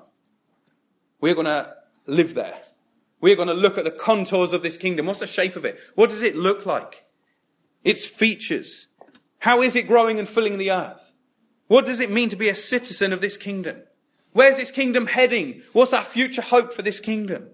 [1.20, 1.74] We're going to
[2.06, 2.60] live there.
[3.22, 5.06] We're going to look at the contours of this kingdom.
[5.06, 5.80] What's the shape of it?
[5.96, 7.06] What does it look like?
[7.84, 8.88] Its features.
[9.40, 11.14] How is it growing and filling the earth?
[11.68, 13.78] What does it mean to be a citizen of this kingdom?
[14.34, 15.62] Where's this kingdom heading?
[15.74, 17.48] What's our future hope for this kingdom?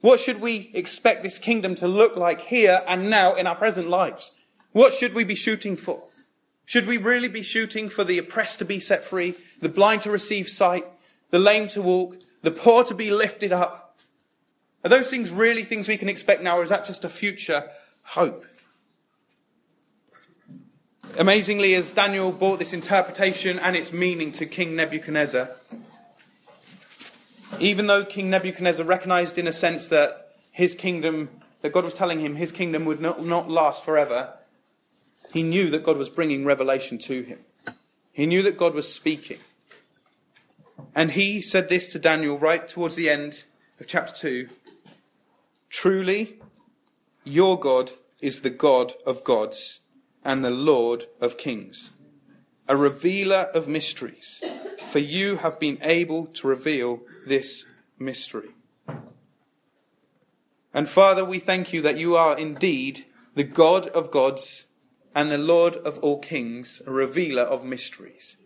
[0.00, 3.88] What should we expect this kingdom to look like here and now in our present
[3.88, 4.32] lives?
[4.72, 6.04] What should we be shooting for?
[6.64, 10.10] Should we really be shooting for the oppressed to be set free, the blind to
[10.10, 10.84] receive sight,
[11.30, 13.98] the lame to walk, the poor to be lifted up?
[14.84, 17.70] Are those things really things we can expect now, or is that just a future
[18.02, 18.44] hope?
[21.18, 25.48] Amazingly, as Daniel brought this interpretation and its meaning to King Nebuchadnezzar,
[27.60, 31.28] even though King Nebuchadnezzar recognized, in a sense, that his kingdom,
[31.62, 34.34] that God was telling him his kingdom would not, not last forever,
[35.32, 37.38] he knew that God was bringing revelation to him.
[38.12, 39.38] He knew that God was speaking.
[40.94, 43.44] And he said this to Daniel right towards the end
[43.80, 44.48] of chapter 2
[45.68, 46.38] Truly,
[47.24, 49.80] your God is the God of gods
[50.24, 51.90] and the Lord of kings,
[52.66, 54.42] a revealer of mysteries,
[54.90, 57.64] for you have been able to reveal this
[57.98, 58.50] mystery.
[60.72, 64.66] And Father, we thank you that you are indeed the God of gods
[65.14, 68.36] and the Lord of all kings, a revealer of mysteries.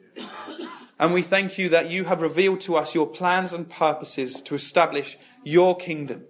[0.99, 4.55] And we thank you that you have revealed to us your plans and purposes to
[4.55, 6.25] establish your kingdom.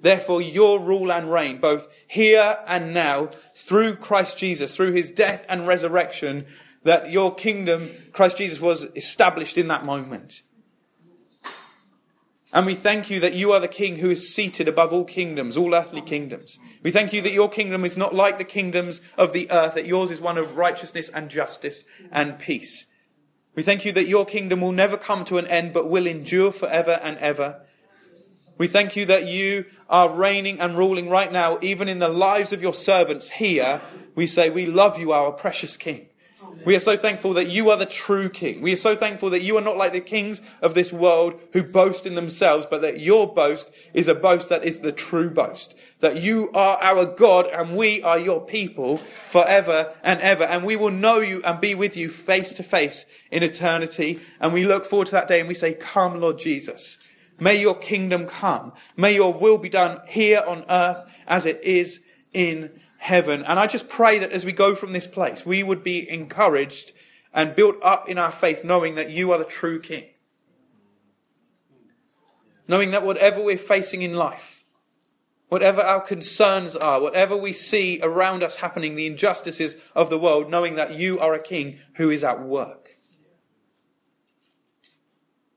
[0.00, 5.46] Therefore, your rule and reign, both here and now, through Christ Jesus, through his death
[5.48, 6.46] and resurrection,
[6.84, 10.42] that your kingdom, Christ Jesus, was established in that moment.
[12.52, 15.56] And we thank you that you are the King who is seated above all kingdoms,
[15.56, 16.60] all earthly kingdoms.
[16.84, 19.86] We thank you that your kingdom is not like the kingdoms of the earth, that
[19.86, 22.86] yours is one of righteousness and justice and peace.
[23.56, 26.52] We thank you that your kingdom will never come to an end, but will endure
[26.52, 27.60] forever and ever.
[28.56, 32.52] We thank you that you are reigning and ruling right now, even in the lives
[32.52, 33.80] of your servants here.
[34.14, 36.06] We say, We love you, our precious King.
[36.64, 38.62] We are so thankful that you are the true king.
[38.62, 41.62] We are so thankful that you are not like the kings of this world who
[41.62, 45.74] boast in themselves, but that your boast is a boast that is the true boast.
[46.00, 50.44] That you are our God and we are your people forever and ever.
[50.44, 54.20] And we will know you and be with you face to face in eternity.
[54.40, 56.98] And we look forward to that day and we say, Come, Lord Jesus.
[57.38, 58.72] May your kingdom come.
[58.96, 62.00] May your will be done here on earth as it is
[62.32, 62.70] in
[63.04, 63.44] heaven.
[63.44, 66.92] And I just pray that as we go from this place, we would be encouraged
[67.34, 70.06] and built up in our faith, knowing that you are the true King.
[72.66, 74.64] Knowing that whatever we're facing in life,
[75.50, 80.48] whatever our concerns are, whatever we see around us happening, the injustices of the world,
[80.48, 82.96] knowing that you are a King who is at work.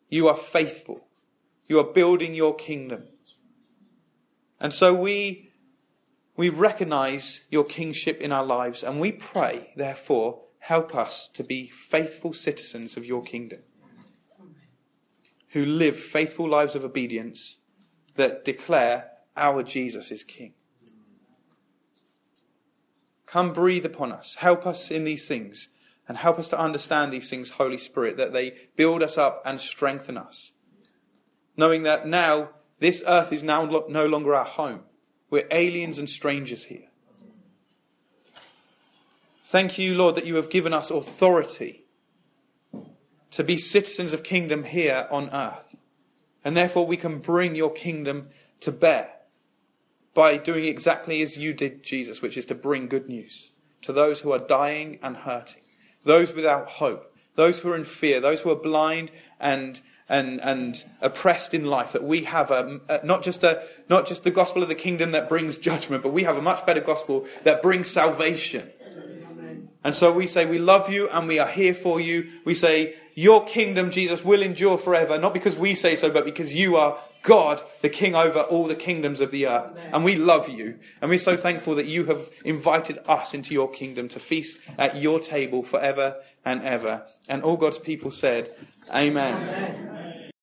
[0.09, 1.07] You are faithful.
[1.69, 3.05] You are building your kingdom.
[4.59, 5.46] And so we
[6.37, 11.67] we recognize your kingship in our lives and we pray, therefore, help us to be
[11.67, 13.59] faithful citizens of your kingdom
[15.49, 17.57] who live faithful lives of obedience
[18.15, 20.53] that declare our Jesus is King.
[23.25, 24.35] Come breathe upon us.
[24.35, 25.69] Help us in these things
[26.07, 29.59] and help us to understand these things, Holy Spirit, that they build us up and
[29.59, 30.53] strengthen us.
[31.55, 34.81] Knowing that now this earth is now no longer our home.
[35.29, 36.87] We're aliens and strangers here.
[39.45, 41.85] Thank you, Lord, that you have given us authority
[43.31, 45.75] to be citizens of kingdom here on earth.
[46.43, 48.29] And therefore we can bring your kingdom
[48.61, 49.09] to bear
[50.13, 53.51] by doing exactly as you did, Jesus, which is to bring good news
[53.83, 55.61] to those who are dying and hurting,
[56.03, 60.83] those without hope, those who are in fear, those who are blind and and, and
[61.01, 64.63] oppressed in life, that we have a, a, not, just a, not just the gospel
[64.63, 67.89] of the kingdom that brings judgment, but we have a much better gospel that brings
[67.89, 68.69] salvation.
[69.83, 72.29] And so we say, We love you and we are here for you.
[72.45, 76.53] We say, Your kingdom, Jesus, will endure forever, not because we say so, but because
[76.53, 79.77] you are God, the King over all the kingdoms of the earth.
[79.93, 80.79] And we love you.
[81.01, 84.97] And we're so thankful that you have invited us into your kingdom to feast at
[84.97, 86.17] your table forever
[86.47, 87.05] and ever.
[87.27, 88.49] And all God's people said,
[88.93, 89.33] Amen.
[89.33, 90.06] Amen.